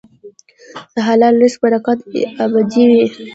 د 0.93 0.95
حلال 1.07 1.33
رزق 1.41 1.59
برکت 1.63 1.99
ابدي 2.43 2.83
وي. 2.91 3.03